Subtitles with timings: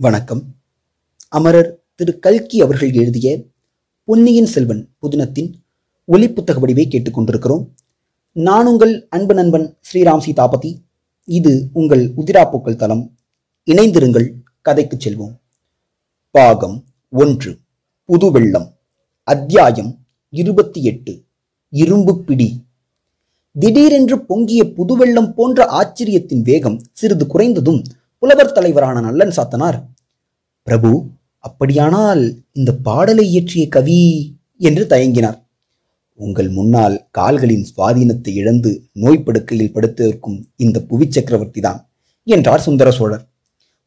[0.00, 0.42] வணக்கம்.
[1.28, 3.44] அமரர் திரு கல்கி அவர்கள் எழுதிய
[4.04, 5.52] பொன்னியின் செல்வன் புதினத்தின்
[6.08, 7.68] ஒலிப்புத்தக வடிவை கேட்டுக்கொண்டிருக்கிறோம்
[8.32, 10.82] நான் உங்கள் அன்பு நண்பன் ஸ்ரீராம் சீதாபதி.
[11.24, 13.16] இது உங்கள் உதிராப்பூக்கள் தளம்.
[13.66, 15.34] இணைந்திருங்கள் கதைக்கு செல்வோம்.
[16.30, 17.58] பாகம் ஒன்று
[18.04, 18.68] புது வெள்ளம்
[19.22, 19.98] அத்தியாயம்
[20.28, 21.24] இருபத்தி எட்டு
[21.68, 22.64] இரும்பு பிடி
[23.58, 27.84] திடீரென்று பொங்கிய புதுவெள்ளம் போன்ற ஆச்சரியத்தின் வேகம் சிறிது குறைந்ததும்
[28.24, 29.76] புலவர் தலைவரான நல்லன் சாத்தனார்
[30.62, 30.90] பிரபு
[31.38, 32.22] அப்படியானால்
[32.52, 33.98] இந்த பாடலை இயற்றிய கவி
[34.58, 35.36] என்று தயங்கினார்.
[36.14, 41.80] உங்கள் முன்னால் கால்களின் சுவாதீனத்தை இழந்து நோய்ப்படுக்கையில் படுத்திருக்கும் இந்த புவி சக்கரவர்த்தி தான்
[42.26, 43.24] என்றார் சுந்தர சோழர்.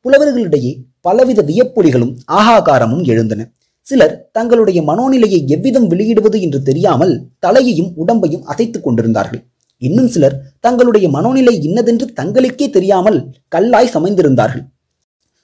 [0.05, 3.49] புலவர்களிடையே பலவித வியப்பொலிகளும் ஆகாகாரமும் எழுந்தன.
[3.81, 9.43] சிலர் தங்களுடைய மனோநிலையை எவ்விதம் வெளியிடுவது என்று தெரியாமல் தலையையும் உடம்பையும் அசைத்துக் கொண்டிருந்தார்கள்.
[9.77, 13.19] இன்னும் சிலர் தங்களுடைய மனோநிலை இன்னதென்று தங்களுக்கே தெரியாமல்
[13.55, 14.63] கல்லாய் சமைந்திருந்தார்கள்.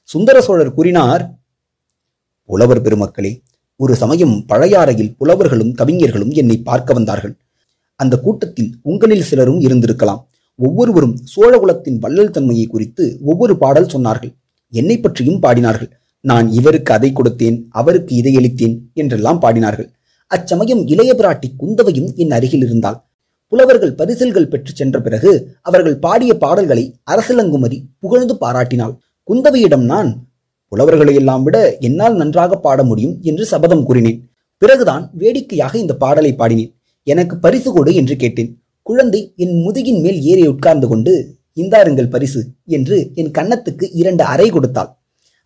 [0.03, 1.23] சுந்தர சோழர் கூறினார்
[2.49, 3.31] புலவர் பெருமக்களே
[3.75, 7.33] ஒரு சமயம் பழையாறையில் புலவர்களும் கவிஞர்களும் என்னை பார்க்க வந்தார்கள்.
[7.95, 10.21] அந்த கூட்டத்தில் உங்களில் சிலரும் இருந்திருக்கலாம்.
[10.55, 14.33] ஒவ்வொருவரும் சோழகுலத்தின் வள்ளல் தன்மையை குறித்து ஒவ்வொரு பாடல் சொன்னார்கள்.
[14.73, 15.91] என்னை பற்றியும் பாடினார்கள்.
[16.19, 19.89] நான் இவருக்கு அதை கொடுத்தேன் அவருக்கு இதை அளித்தேன் என்றெல்லாம் பாடினார்கள்.
[20.27, 22.99] அச்சமயம் இளைய பிராட்டி குந்தவையும் என் அருகில் இருந்தாள்.
[23.53, 28.93] புலவர்கள் பரிசில்கள் பெற்று சென்ற பிறகு அவர்கள் பாடிய பாடல்களை அரசலங்குமதி புகழ்ந்து பாராட்டினாள்.
[29.27, 30.09] குந்தவையிடம் நான்
[30.71, 34.17] புலவர்களை எல்லாம் விட என்னால் நன்றாக பாட முடியும் என்று சபதம் கூறினேன்.
[34.61, 36.71] பிறகுதான் வேடிக்கையாக இந்த பாடலை பாடினேன்.
[37.07, 38.49] எனக்கு பரிசு கொடு என்று கேட்டேன்.
[38.87, 41.13] குழந்தை என் முதுகின் மேல் ஏறி உட்கார்ந்து கொண்டு
[41.61, 42.41] இந்தாருங்கள் பரிசு
[42.77, 44.91] என்று என் கன்னத்துக்கு இரண்டு அறை கொடுத்தாள்.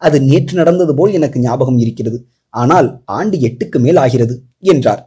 [0.02, 2.18] அது நேற்று நடந்தது போல் எனக்கு ஞாபகம் இருக்கிறது.
[2.54, 4.36] ஆனால் ஆண்டு எட்டுக்கு மேல் ஆகிறது
[4.74, 5.04] என்றார்.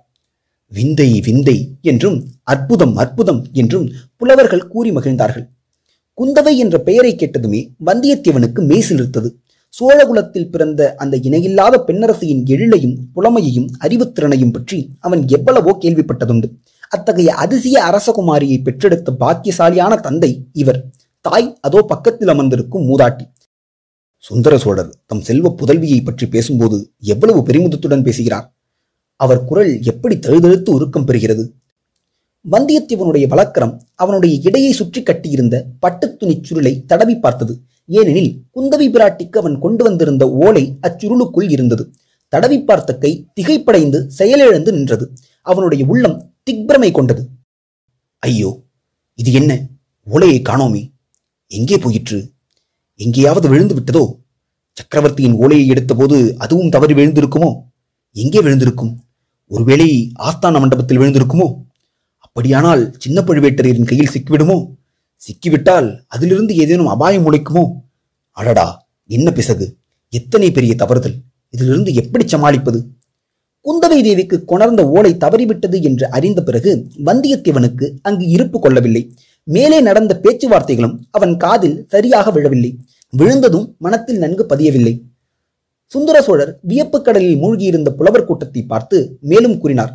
[0.73, 5.47] விந்தை விந்தை என்றும் அற்புதம் அற்புதம் என்றும் புலவர்கள் கூறி மகிழ்ந்தார்கள்.
[6.19, 9.29] குந்தவை என்ற பெயரை கேட்டதுமே வந்தியத்தேவனுக்கு மெய்சிலிருத்தது
[9.75, 16.49] சோழகுலத்தில் பிறந்த அந்த இணையில்லாத பெண்ணரசியின் எழிலையும் புலமையையும் அறிவுத்திறனையும் பற்றி அவன் எவ்வளவோ கேள்விப்பட்டதுண்டு.
[16.89, 20.81] அத்தகைய அதிசய அரசகுமாரியை பெற்றெடுத்த பாக்கியசாலியான தந்தை இவர்.
[21.25, 23.25] தாய் அதோ பக்கத்தில் அமர்ந்திருக்கும் மூதாட்டி.
[24.25, 26.79] சுந்தர சோழர் தம் செல்வ புதல்வியை பற்றி பேசும்போது
[27.13, 28.47] எவ்வளவு பெருமிதத்துடன் பேசுகிறார்.
[29.21, 31.45] அவர் குரல் எப்படி தழுதழுத்து உருக்கம் பெறுகிறது?
[32.45, 37.55] வந்தியத்தேவனுடைய வழக்கரம் அவனுடைய இடையை சுற்றி கட்டியிருந்த பட்டுத்துணி சுருளை தடவி பார்த்தது.
[37.85, 41.85] ஏனெனில் குந்தவி பிராட்டிக்கு அவன் கொண்டு வந்திருந்த ஓலை அச்சுருளுக்குள் இருந்தது.
[42.33, 45.07] தடவி பார்த்த கை திகைப்படைந்து செயலிழந்து நின்றது.
[45.43, 46.17] அவனுடைய உள்ளம்
[46.51, 47.23] திக்பிரமை கொண்டது.
[48.23, 48.51] ஐயோ
[49.19, 49.53] இது என்ன?
[50.07, 50.83] ஓலையை காணோமே.
[51.51, 52.19] எங்கே போயிற்று?
[53.01, 54.05] எங்கேயாவது விழுந்து விட்டதோ?
[54.77, 57.51] சக்கரவர்த்தியின் ஓலையை எடுத்தபோது அதுவும் தவறி விழுந்திருக்குமோ?
[58.17, 58.93] எங்கே விழுந்திருக்கும்?
[59.53, 61.47] ஒருவேளை ஆஸ்தான மண்டபத்தில் விழுந்திருக்குமோ?
[62.19, 64.57] அப்படியானால் சின்ன பழுவேட்டரையரின் கையில் சிக்கிவிடுமோ?
[65.17, 67.65] சிக்கிவிட்டால் அதிலிருந்து ஏதேனும் அபாயம் உழைக்குமோ
[68.31, 69.77] அடடா என்ன பிசகு?
[70.09, 71.17] எத்தனை பெரிய தவறுதல்?
[71.51, 72.87] இதிலிருந்து எப்படி சமாளிப்பது?
[73.65, 79.15] குந்தவை தேவிக்கு கொணர்ந்த ஓலை தவறிவிட்டது என்று அறிந்த பிறகு வந்தியத்தேவனுக்கு அங்கு இருப்பு கொள்ளவில்லை.
[79.45, 82.79] மேலே நடந்த பேச்சுவார்த்தைகளும் அவன் காதில் சரியாக விழவில்லை.
[83.11, 85.01] விழுந்ததும் மனத்தில் நன்கு பதியவில்லை.
[85.93, 89.93] சுந்தர சோழர் வியப்புக்கடலில் மூழ்கியிருந்த புலவர் கூட்டத்தை பார்த்து மேலும் கூறினார்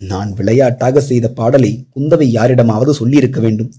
[0.00, 3.70] நான் விளையாட்டாக செய்த பாடலை குந்தவை யாரிடமாவது சொல்லியிருக்க வேண்டும்.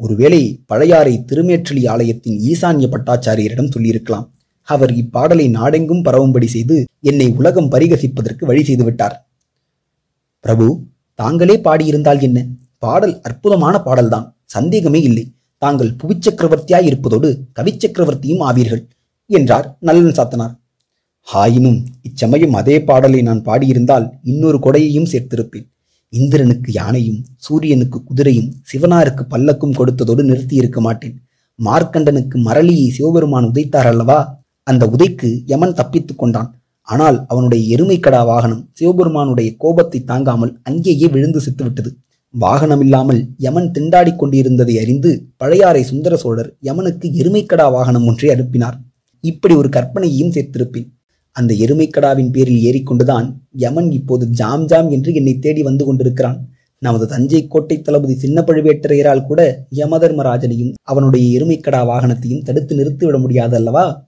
[0.00, 4.26] ஒருவேளை பழையாறை திருமேற்றலி ஆலயத்தின் ஈசான்ய பட்டாச்சாரியரிடம் சொல்லியிருக்கலாம்.
[4.68, 6.76] அவர் இப்பாடலை நாடெங்கும் பரவும்படி செய்து
[7.10, 9.16] என்னை உலகம் பரிகசிப்பதற்கு வழி செய்துவிட்டார்
[10.44, 10.66] பிரபு
[11.18, 12.38] தாங்களே பாடியிருந்தால் என்ன?
[12.78, 14.26] பாடல் அற்புதமான பாடல்தான்.
[14.54, 15.24] சந்தேகமே இல்லை.
[15.62, 17.28] தாங்கள் புவிச்சக்கரவர்த்தியாய் இருப்பதோடு
[17.58, 18.82] கவிச்சக்கரவர்த்தியும் ஆவீர்கள்
[19.30, 20.54] என்றார் நல்லன் சாத்தனார்.
[21.28, 25.66] ஆயினும் இச்சமயம் அதே பாடலை நான் பாடியிருந்தால் இன்னொரு கொடையையும் சேர்த்திருப்பேன்.
[26.08, 31.16] இந்திரனுக்கு யானையும் சூரியனுக்கு குதிரையும் சிவனாருக்கு பல்லக்கும் கொடுத்ததோடு நிறுத்தி இருக்க மாட்டேன்.
[31.58, 34.18] மார்க்கண்டனுக்கு மரளியை சிவபெருமான் உதைத்தார் அல்லவா?
[34.62, 36.50] அந்த உதைக்கு யமன் தப்பித்துக் கொண்டான்.
[36.88, 41.90] ஆனால் அவனுடைய எருமைக்கடா வாகனம் சிவபெருமானுடைய கோபத்தை தாங்காமல் அங்கேயே விழுந்து செத்துவிட்டது.
[42.40, 48.76] வாகனமில்லாமல் யமன் திண்டாடிக் கொண்டிருந்ததை அறிந்து பழையாறை சுந்தர சோழர் யமனுக்கு எருமைக்கடா வாகனம் ஒன்றை அனுப்பினார்.
[49.20, 50.88] இப்படி ஒரு கற்பனையையும் சேர்த்திருப்பேன்.
[51.36, 56.38] அந்த எருமைக்கடாவின் பேரில் ஏறிக்கொண்டுதான் யமன் இப்போது ஜாம் ஜாம் என்று என்னை தேடி வந்து கொண்டிருக்கிறான்.
[56.78, 64.06] நமது தஞ்சை கோட்டை தளபதி சின்ன பழுவேட்டரையரால் கூட யமதர்மராஜனையும் அவனுடைய எருமைக்கடா வாகனத்தையும் தடுத்து நிறுத்திவிட முடியாது அல்லவா?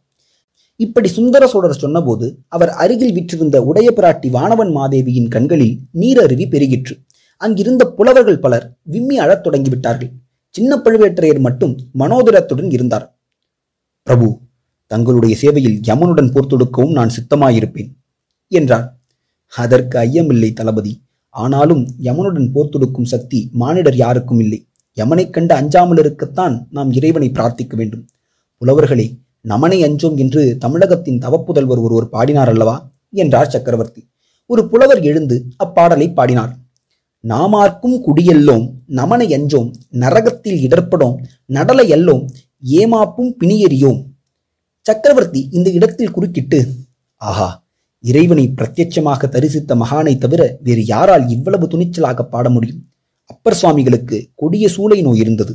[0.76, 6.94] இப்படி சுந்தர சோழர் சொன்னபோது அவர் அருகில் விற்றிருந்த உடைய பிராட்டி வானவன் மாதேவியின் கண்களில் நீரருவி பெருகிற்று.
[7.37, 10.12] அங்கிருந்த புலவர்கள் பலர் விம்மி அழத் தொடங்கிவிட்டார்கள்.
[10.50, 13.06] சின்ன பழுவேட்டரையர் மட்டும் மனோதரத்துடன் இருந்தார்.
[14.02, 14.29] பிரபு
[14.87, 17.91] தங்களுடைய சேவையில் யமனுடன் போர் தொடுக்கவும் நான் சித்தமாயிருப்பேன்
[18.49, 18.97] என்றார்
[19.49, 21.03] அதற்கு ஐயமில்லை தளபதி.
[21.29, 24.67] ஆனாலும் யமனுடன் போர் தொடுக்கும் சக்தி மானிடர் யாருக்கும் இல்லை.
[24.93, 28.09] யமனைக் கண்டு அஞ்சாமல் இருக்கத்தான் நாம் இறைவனை பிரார்த்திக்க வேண்டும்.
[28.61, 32.91] புலவர்களே நமனை அஞ்சோம் என்று தமிழகத்தின் தவப்புதல்வர் ஒருவர் பாடினார் அல்லவா?
[33.11, 34.09] என்றார் சக்கரவர்த்தி.
[34.47, 36.56] ஒரு புலவர் எழுந்து அப்பாடலை பாடினார்.
[37.21, 41.17] நாமார்க்கும் குடியெல்லோம் நமனை அஞ்சோம் நரகத்தில் இடர்படோம்
[41.49, 42.27] நடலை அல்லோம்
[42.65, 44.00] ஏமாப்பும் பிணியறியோம்
[44.87, 46.59] சக்கரவர்த்தி இந்த இடத்தில் குறுக்கிட்டு
[47.23, 47.47] ஆஹா
[48.05, 52.83] இறைவனை பிரத்யட்சமாக தரிசித்த மகானை தவிர வேறு யாரால் இவ்வளவு துணிச்சலாக பாட முடியும்?
[53.33, 55.53] அப்பர் சுவாமிகளுக்கு கொடிய சூளை நோய் இருந்தது.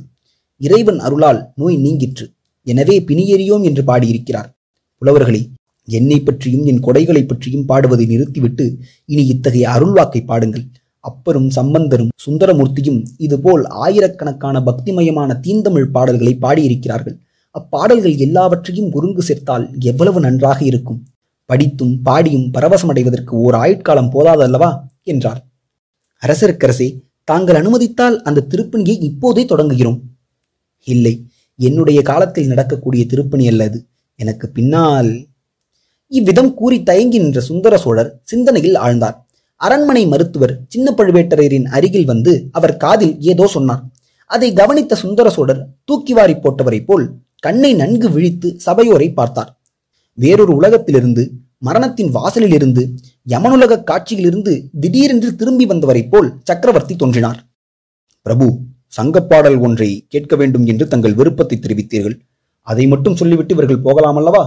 [0.62, 2.26] இறைவன் அருளால் நோய் நீங்கிற்று.
[2.68, 4.50] எனவே பிணியறியோம் என்று பாடியிருக்கிறார்.
[5.02, 5.42] புலவர்களே
[5.88, 8.66] என்னை பற்றியும் என் கொடைகளை பற்றியும் பாடுவதை நிறுத்திவிட்டு
[9.06, 10.66] இனி இத்தகைய அருள்வாக்கை பாடுங்கள்.
[11.06, 17.18] அப்பரும் சம்பந்தரும் சுந்தரமூர்த்தியும் இதுபோல் ஆயிரக்கணக்கான பக்திமயமான தீந்தமிழ் பாடல்களை பாடியிருக்கிறார்கள்.
[17.56, 21.04] அப்பாடல்கள் எல்லாவற்றையும் ஒருங்கு சேர்த்தால் எவ்வளவு நன்றாக இருக்கும்?
[21.46, 24.80] படித்தும் பாடியும் பரவசமடைவதற்கு ஓர் ஆயுட்காலம் போதாதல்லவா?
[25.04, 25.46] என்றார்.
[26.22, 30.00] அரசருக்கரசே தாங்கள் அனுமதித்தால் அந்த திருப்பணியை இப்போதே தொடங்குகிறோம்.
[30.84, 31.26] இல்லை
[31.56, 35.28] என்னுடைய காலத்தில் நடக்கக்கூடிய திருப்பணி அல்லது எனக்கு பின்னால்
[36.08, 39.18] இவ்விதம் கூறி தயங்கி நின்ற சுந்தர சோழர் சிந்தனையில் ஆழ்ந்தார்.
[39.56, 43.84] அரண்மனை மருத்துவர் சின்ன பழுவேட்டரையரின் அருகில் வந்து அவர் காதில் ஏதோ சொன்னார்.
[44.26, 47.06] அதை கவனித்த சுந்தர சோழர் தூக்கி வாரி போட்டவரைப் போல்
[47.44, 49.52] கண்ணை நன்கு விழித்து சபையோரை பார்த்தார்.
[50.18, 51.24] வேறொரு உலகத்திலிருந்து
[51.58, 52.84] மரணத்தின் வாசலிலிருந்து
[53.28, 57.40] யமனுலக காட்சியிலிருந்து திடீரென்று திரும்பி வந்தவரைப் போல் சக்கரவர்த்தி தோன்றினார்.
[58.26, 58.48] பிரபு
[58.98, 62.16] சங்கப்பாடல் ஒன்றை கேட்க வேண்டும் என்று தங்கள் விருப்பத்தை தெரிவித்தீர்கள்.
[62.68, 64.44] அதை மட்டும் சொல்லிவிட்டு இவர்கள் போகலாம் அல்லவா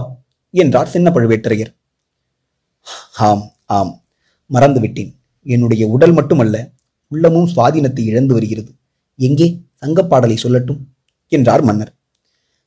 [0.53, 1.71] என்றார் சின்ன பழுவேட்டரையர்.
[3.27, 3.45] ஆம்
[3.77, 3.93] ஆம்
[4.51, 5.11] மறந்துவிட்டேன்.
[5.45, 6.55] என்னுடைய உடல் மட்டுமல்ல
[7.11, 8.71] உள்ளமும் சுவாதீனத்தை இழந்து வருகிறது.
[9.19, 9.47] எங்கே?
[9.81, 10.81] சங்கப்பாடலை சொல்லட்டும்
[11.31, 11.91] என்றார் மன்னர்.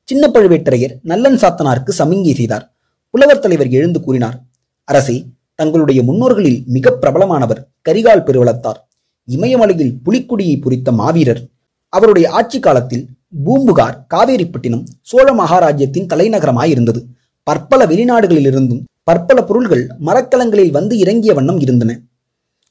[0.09, 2.75] சின்ன பழுவேட்டரையர் நல்லன் சாத்தனாருக்கு சமிங்கை செய்தார்.
[3.11, 4.37] புலவர் தலைவர் எழுந்து கூறினார்
[4.85, 5.25] அரசே
[5.55, 8.79] தங்களுடைய முன்னோர்களில் மிக பிரபலமானவர் கரிகால் பெருவளத்தார்.
[9.27, 11.43] இமயமலையில் புலிக்குடியை பொறித்த மாவீரர்.
[11.89, 13.09] அவருடைய ஆட்சி காலத்தில்
[13.45, 17.03] பூம்புகார் காவேரிப்பட்டினம் சோழ மகாராஜ்யத்தின் தலைநகரமாயிருந்தது.
[17.43, 21.99] பற்பல வெளிநாடுகளிலிருந்தும் பற்பல பொருள்கள் மரக்கலங்களில் வந்து இறங்கிய வண்ணம் இருந்தன.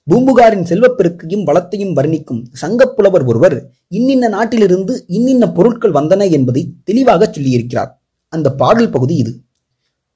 [0.09, 7.91] பூம்புகாரின் செல்வப்பெருக்கையும் வளத்தையும் வர்ணிக்கும் சங்கப்புலவர் ஒருவர் இன்னின்ன நாட்டிலிருந்து இன்னின்ன பொருட்கள் வந்தன என்பதை தெளிவாக சொல்லியிருக்கிறார்.
[8.27, 9.39] அந்த பாடல் பகுதி இது.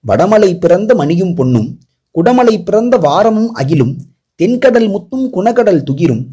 [0.07, 1.79] வடமலை பிறந்த மணியும் பொன்னும்
[2.11, 3.95] குடமலை பிறந்த வாரமும் அகிலும்
[4.35, 6.25] தென்கடல் முத்தும் குணகடல் துகிரும்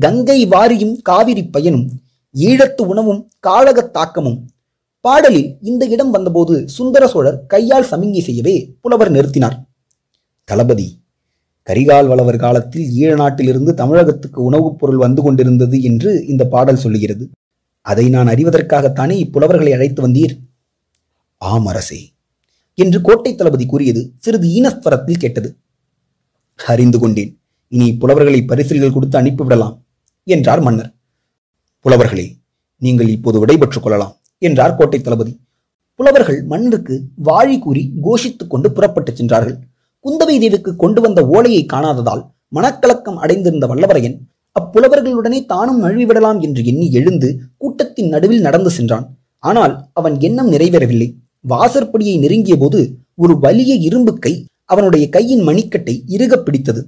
[0.00, 1.90] கங்கை வாரியும் காவிரி பயனும்
[2.34, 4.50] ஈழத்து உணவும் காழகத் தாக்கமும்.
[5.00, 9.58] பாடலில் இந்த இடம் வந்தபோது சுந்தர சோழர் கையால் சமிங்கை செய்யவே புலவர் நிறுத்தினார்.
[10.44, 10.98] தளபதி
[11.66, 17.30] கரிகால் வளவர் காலத்தில் ஈழ நாட்டிலிருந்து தமிழகத்துக்கு உணவுப் பொருள் வந்து கொண்டிருந்தது என்று இந்த பாடல் சொல்லுகிறது.
[17.80, 20.38] அதை நான் அறிவதற்காகத்தானே இப்புலவர்களை அழைத்து வந்தீர்?
[21.36, 22.12] ஆம் அரசே
[22.74, 25.56] என்று கோட்டை தளபதி கூறியது சிறிது ஈனஸ்வரத்தில் கேட்டது.
[26.66, 29.78] அறிந்து கொண்டேன் இனி புலவர்களை பரிசில்கள் கொடுத்து அனுப்பிவிடலாம்
[30.24, 30.94] என்றார் மன்னர்.
[31.84, 32.36] புலவர்களே
[32.78, 35.40] நீங்கள் இப்போது விடைபெற்றுக் கொள்ளலாம் என்றார் கோட்டை தளபதி.
[35.94, 39.58] புலவர்கள் மன்னருக்கு வாழி கூறி கோஷித்துக் கொண்டு புறப்பட்டுச் சென்றார்கள்.
[40.08, 44.18] குந்தவை தேவிக்கு கொண்டு வந்த ஓலையை காணாததால் மனக்கலக்கம் அடைந்திருந்த வல்லவரையன்
[44.60, 49.16] அப்புலவர்களுடனே தானும் நழுவிவிடலாம் என்று எண்ணி எழுந்து கூட்டத்தின் நடுவில் நடந்து சென்றான்.
[49.38, 51.14] ஆனால் அவன் எண்ணம் நிறைவேறவில்லை.
[51.48, 56.86] வாசற்படியை நெருங்கிய போது ஒரு வலிய இரும்பு கை அவனுடைய கையின் மணிக்கட்டை இறுகப் பிடித்தது.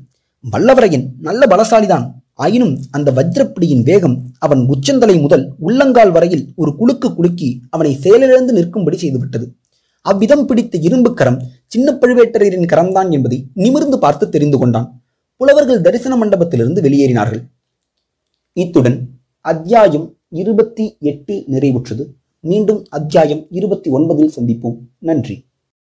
[0.53, 2.11] வல்லவரையன் நல்ல பலசாலிதான்.
[2.35, 8.97] ஆயினும் அந்த வஜ்ரப்பிடியின் வேகம் அவன் உச்சந்தலை முதல் உள்ளங்கால் வரையில் ஒரு குலுக்கு குலுக்கி அவனை செயலிழந்து நிற்கும்படி
[8.97, 9.53] செய்துவிட்டது.
[10.03, 15.03] அவ்விதம் பிடித்த இரும்பு கரம் சின்ன பழுவேட்டரையரின் கரம்தான் என்பதை நிமிர்ந்து பார்த்து தெரிந்து கொண்டான்.
[15.37, 17.43] புலவர்கள் தரிசன மண்டபத்திலிருந்து வெளியேறினார்கள்.
[18.53, 19.09] இத்துடன்
[19.41, 22.07] அத்தியாயம் இருபத்தி எட்டு நிறைவுற்றது.
[22.41, 24.79] மீண்டும் அத்தியாயம் இருபத்தி ஒன்பதில் சந்திப்போம்.
[24.99, 25.47] நன்றி.